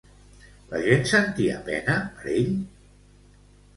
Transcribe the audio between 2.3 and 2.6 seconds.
ell?